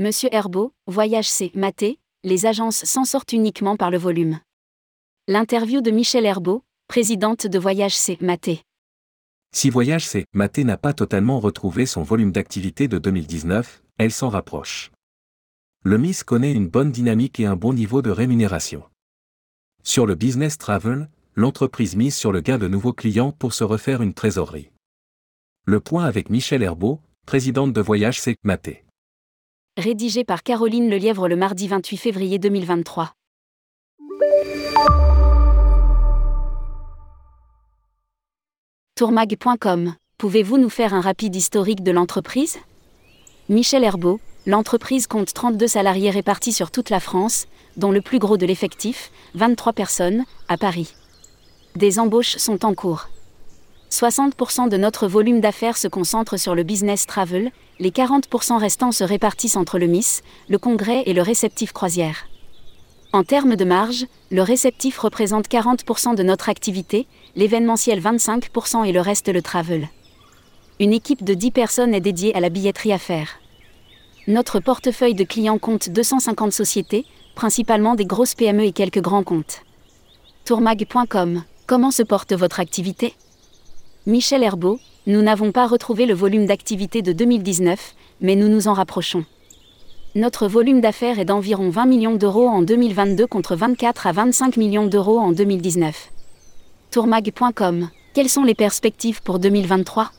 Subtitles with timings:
[0.00, 1.52] Monsieur Herbeau, Voyage C.
[1.54, 4.40] Maté, les agences s'en sortent uniquement par le volume.
[5.28, 8.16] L'interview de Michel Herbeau, présidente de Voyage C.
[8.22, 8.62] Maté.
[9.54, 10.24] Si Voyage C.
[10.32, 14.90] Maté n'a pas totalement retrouvé son volume d'activité de 2019, elle s'en rapproche.
[15.84, 18.82] Le MIS connaît une bonne dynamique et un bon niveau de rémunération.
[19.82, 24.00] Sur le business travel, l'entreprise mise sur le gain de nouveaux clients pour se refaire
[24.00, 24.70] une trésorerie.
[25.66, 28.36] Le point avec Michel Herbeau, présidente de Voyage C.
[28.44, 28.82] Maté.
[29.80, 33.14] Rédigé par Caroline Lelièvre le mardi 28 février 2023.
[38.94, 39.94] Tourmag.com.
[40.18, 42.58] Pouvez-vous nous faire un rapide historique de l'entreprise?
[43.48, 47.46] Michel Herbeau, l'entreprise compte 32 salariés répartis sur toute la France,
[47.78, 50.92] dont le plus gros de l'effectif, 23 personnes, à Paris.
[51.74, 53.08] Des embauches sont en cours.
[53.90, 59.02] 60% de notre volume d'affaires se concentre sur le business travel, les 40% restants se
[59.02, 62.28] répartissent entre le MIS, le congrès et le réceptif croisière.
[63.12, 69.00] En termes de marge, le réceptif représente 40% de notre activité, l'événementiel 25% et le
[69.00, 69.88] reste le travel.
[70.78, 73.40] Une équipe de 10 personnes est dédiée à la billetterie affaires.
[74.28, 79.62] Notre portefeuille de clients compte 250 sociétés, principalement des grosses PME et quelques grands comptes.
[80.44, 83.14] Tourmag.com Comment se porte votre activité?
[84.06, 88.72] Michel Herbeau, nous n'avons pas retrouvé le volume d'activité de 2019, mais nous nous en
[88.72, 89.26] rapprochons.
[90.14, 94.86] Notre volume d'affaires est d'environ 20 millions d'euros en 2022 contre 24 à 25 millions
[94.86, 96.12] d'euros en 2019.
[96.90, 100.10] Tourmag.com Quelles sont les perspectives pour 2023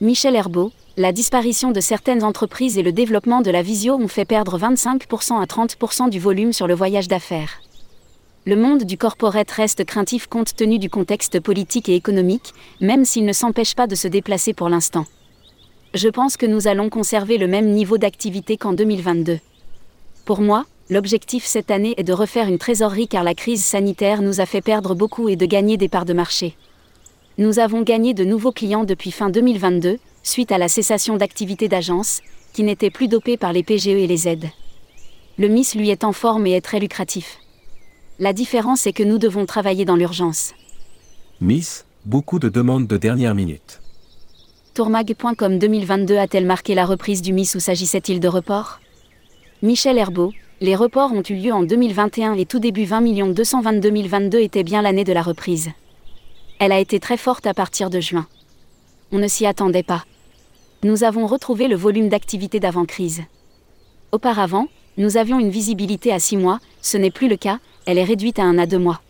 [0.00, 4.24] Michel Herbeau, la disparition de certaines entreprises et le développement de la visio ont fait
[4.24, 7.62] perdre 25% à 30% du volume sur le voyage d'affaires.
[8.44, 13.24] Le monde du corporate reste craintif compte tenu du contexte politique et économique, même s'il
[13.24, 15.04] ne s'empêche pas de se déplacer pour l'instant
[15.94, 19.40] je pense que nous allons conserver le même niveau d'activité qu'en 2022.
[20.24, 24.40] Pour moi, l'objectif cette année est de refaire une trésorerie car la crise sanitaire nous
[24.40, 26.56] a fait perdre beaucoup et de gagner des parts de marché.
[27.38, 32.20] Nous avons gagné de nouveaux clients depuis fin 2022, suite à la cessation d'activité d'agence,
[32.52, 34.50] qui n'était plus dopée par les PGE et les aides.
[35.38, 37.38] Le MIS lui est en forme et est très lucratif.
[38.18, 40.52] La différence est que nous devons travailler dans l'urgence.
[41.40, 43.80] Miss, beaucoup de demandes de dernière minute.
[44.74, 48.80] Tourmag.com 2022 a-t-elle marqué la reprise du Miss ou s'agissait-il de report?
[49.62, 54.40] Michel Herbeau, les reports ont eu lieu en 2021 et tout début 20 222 2022
[54.40, 55.70] était bien l'année de la reprise.
[56.58, 58.26] Elle a été très forte à partir de juin.
[59.10, 60.04] On ne s'y attendait pas.
[60.84, 63.22] Nous avons retrouvé le volume d'activité d'avant-crise.
[64.12, 64.68] Auparavant,
[64.98, 68.38] nous avions une visibilité à 6 mois, ce n'est plus le cas, elle est réduite
[68.38, 69.00] à 1 à 2 mois.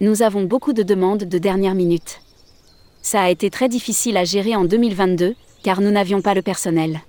[0.00, 2.20] Nous avons beaucoup de demandes de dernière minute
[3.04, 7.02] ça a été très difficile à gérer en 2022, car nous n'avions pas le personnel.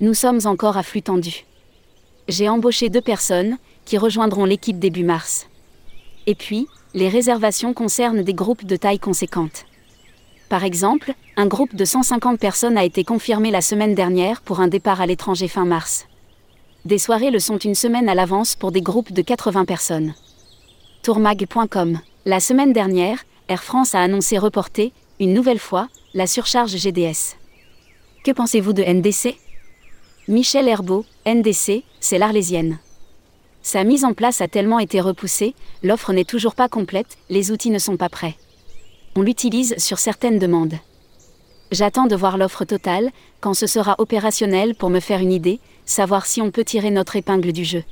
[0.00, 1.46] Nous sommes encore à flux tendu.
[2.26, 5.46] J'ai embauché deux personnes, qui rejoindront l'équipe début mars.
[6.26, 9.66] Et puis, les réservations concernent des groupes de taille conséquente.
[10.48, 14.68] Par exemple, un groupe de 150 personnes a été confirmé la semaine dernière pour un
[14.68, 16.06] départ à l'étranger fin mars.
[16.84, 20.14] Des soirées le sont une semaine à l'avance pour des groupes de 80 personnes.
[21.02, 27.36] Tourmag.com La semaine dernière, Air France a annoncé reporter, une nouvelle fois, la surcharge GDS.
[28.22, 29.34] Que pensez-vous de NDC
[30.28, 32.78] Michel Herbeau, NDC, c'est l'Arlésienne.
[33.62, 37.70] Sa mise en place a tellement été repoussée, l'offre n'est toujours pas complète, les outils
[37.70, 38.36] ne sont pas prêts.
[39.16, 40.74] On l'utilise sur certaines demandes.
[41.74, 46.24] J'attends de voir l'offre totale, quand ce sera opérationnel pour me faire une idée, savoir
[46.24, 47.82] si on peut tirer notre épingle du jeu.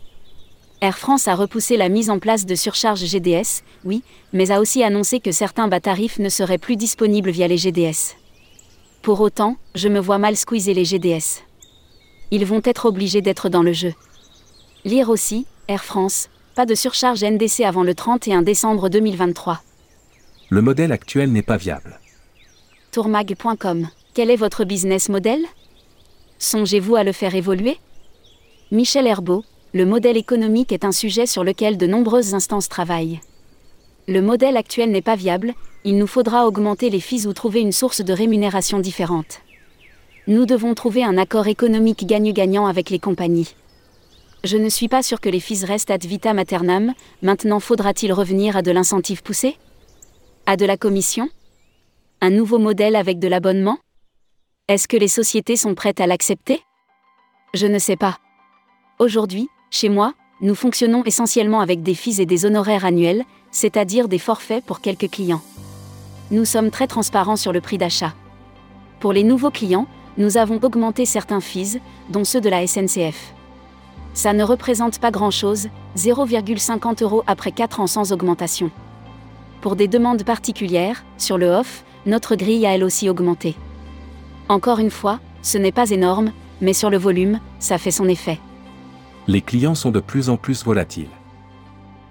[0.80, 4.84] Air France a repoussé la mise en place de surcharge GDS, oui, mais a aussi
[4.84, 8.14] annoncé que certains bas tarifs ne seraient plus disponibles via les GDS.
[9.02, 11.42] Pour autant, je me vois mal squeezer les GDS.
[12.30, 13.94] Ils vont être obligés d'être dans le jeu.
[14.84, 19.60] Lire aussi, Air France, pas de surcharge NDC avant le 31 décembre 2023.
[20.50, 21.98] Le modèle actuel n'est pas viable.
[22.92, 25.46] Tourmag.com, quel est votre business model?
[26.38, 27.78] Songez-vous à le faire évoluer?
[28.70, 33.20] Michel Herbeau, le modèle économique est un sujet sur lequel de nombreuses instances travaillent.
[34.08, 35.54] Le modèle actuel n'est pas viable,
[35.84, 39.40] il nous faudra augmenter les fees ou trouver une source de rémunération différente.
[40.26, 43.54] Nous devons trouver un accord économique gagnant-gagnant avec les compagnies.
[44.44, 46.92] Je ne suis pas sûr que les fees restent ad vitam aeternam,
[47.22, 49.56] maintenant faudra-t-il revenir à de l'incentive poussé?
[50.44, 51.30] À de la commission?
[52.24, 53.78] Un nouveau modèle avec de l'abonnement?
[54.68, 56.62] Est-ce que les sociétés sont prêtes à l'accepter?
[57.52, 58.18] Je ne sais pas.
[59.00, 64.20] Aujourd'hui, chez moi, nous fonctionnons essentiellement avec des fees et des honoraires annuels, c'est-à-dire des
[64.20, 65.42] forfaits pour quelques clients.
[66.30, 68.14] Nous sommes très transparents sur le prix d'achat.
[69.00, 73.34] Pour les nouveaux clients, nous avons augmenté certains fees, dont ceux de la SNCF.
[74.14, 78.70] Ça ne représente pas grand-chose, 0,50 euros après 4 ans sans augmentation.
[79.60, 83.56] Pour des demandes particulières, sur le off, notre grille a elle aussi augmenté.
[84.48, 88.38] Encore une fois, ce n'est pas énorme, mais sur le volume, ça fait son effet.
[89.28, 91.10] Les clients sont de plus en plus volatiles.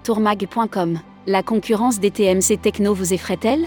[0.04, 3.66] Tourmag.com La concurrence des TMC Techno vous effraie-t-elle?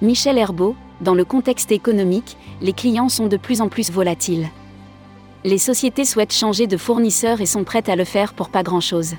[0.00, 4.48] Michel Herbeau, dans le contexte économique, les clients sont de plus en plus volatiles.
[5.44, 9.14] Les sociétés souhaitent changer de fournisseur et sont prêtes à le faire pour pas grand-chose.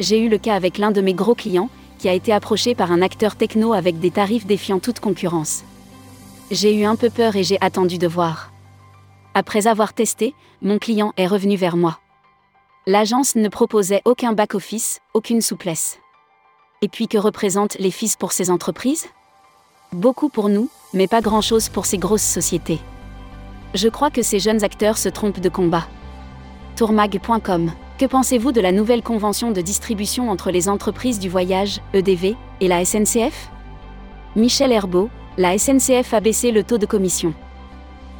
[0.00, 2.92] J'ai eu le cas avec l'un de mes gros clients, qui a été approché par
[2.92, 5.64] un acteur techno avec des tarifs défiant toute concurrence.
[6.50, 8.52] J'ai eu un peu peur et j'ai attendu de voir.
[9.34, 11.98] Après avoir testé, mon client est revenu vers moi.
[12.86, 15.98] L'agence ne proposait aucun back-office, aucune souplesse.
[16.80, 19.06] Et puis que représentent les fils pour ces entreprises?
[19.92, 22.80] Beaucoup pour nous, mais pas grand-chose pour ces grosses sociétés.
[23.74, 25.86] Je crois que ces jeunes acteurs se trompent de combat.
[26.76, 32.36] Tourmag.com Que pensez-vous de la nouvelle convention de distribution entre les entreprises du voyage, EDV,
[32.60, 33.50] et la SNCF
[34.36, 37.34] Michel Herbeau, la SNCF a baissé le taux de commission.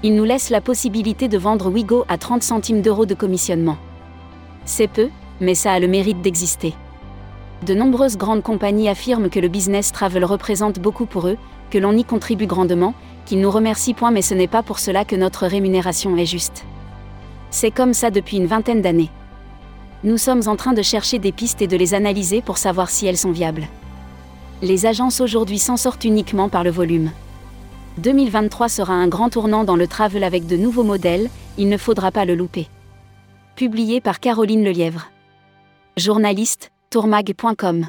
[0.03, 3.77] Il nous laisse la possibilité de vendre Wigo à 30 centimes d'euros de commissionnement.
[4.65, 5.11] C'est peu,
[5.41, 6.75] mais ça a le mérite d'exister.
[7.65, 11.37] De nombreuses grandes compagnies affirment que le business travel représente beaucoup pour eux,
[11.71, 12.95] que l'on y contribue grandement,
[13.27, 16.65] qu'ils nous remercient point mais ce n'est pas pour cela que notre rémunération est juste.
[17.51, 19.11] C'est comme ça depuis une vingtaine d'années.
[20.05, 23.07] Nous sommes en train de chercher des pistes et de les analyser pour savoir si
[23.07, 23.67] elles sont viables.
[24.63, 27.11] Les agences aujourd'hui s'en sortent uniquement par le volume.
[27.99, 32.11] 2023 sera un grand tournant dans le travel avec de nouveaux modèles, il ne faudra
[32.13, 32.69] pas le louper
[33.59, 35.11] publié par Caroline Lelièvre.
[35.97, 37.89] Journaliste, tourmag.com.